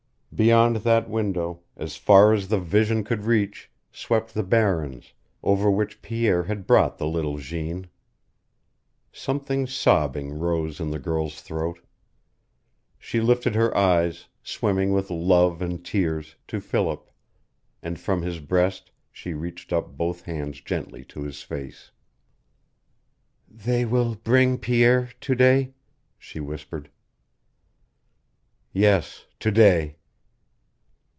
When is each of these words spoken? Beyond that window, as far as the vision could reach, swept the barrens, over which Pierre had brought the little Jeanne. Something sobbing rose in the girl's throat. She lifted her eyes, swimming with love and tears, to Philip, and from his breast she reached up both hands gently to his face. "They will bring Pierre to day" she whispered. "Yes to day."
Beyond 0.33 0.77
that 0.77 1.09
window, 1.09 1.61
as 1.75 1.97
far 1.97 2.31
as 2.33 2.47
the 2.47 2.57
vision 2.59 3.03
could 3.03 3.25
reach, 3.25 3.69
swept 3.91 4.33
the 4.33 4.43
barrens, 4.45 5.13
over 5.43 5.69
which 5.69 6.01
Pierre 6.01 6.43
had 6.45 6.65
brought 6.65 6.97
the 6.97 7.05
little 7.05 7.37
Jeanne. 7.37 7.87
Something 9.11 9.67
sobbing 9.67 10.31
rose 10.39 10.79
in 10.79 10.89
the 10.89 10.97
girl's 10.99 11.41
throat. 11.41 11.79
She 12.97 13.19
lifted 13.19 13.55
her 13.55 13.75
eyes, 13.75 14.27
swimming 14.41 14.93
with 14.93 15.11
love 15.11 15.61
and 15.61 15.83
tears, 15.83 16.37
to 16.47 16.61
Philip, 16.61 17.11
and 17.83 17.99
from 17.99 18.21
his 18.21 18.39
breast 18.39 18.89
she 19.11 19.33
reached 19.33 19.73
up 19.73 19.97
both 19.97 20.21
hands 20.23 20.61
gently 20.61 21.03
to 21.05 21.23
his 21.23 21.41
face. 21.43 21.91
"They 23.49 23.83
will 23.83 24.15
bring 24.15 24.57
Pierre 24.57 25.09
to 25.19 25.35
day" 25.35 25.73
she 26.17 26.39
whispered. 26.39 26.89
"Yes 28.71 29.25
to 29.41 29.51
day." 29.51 29.97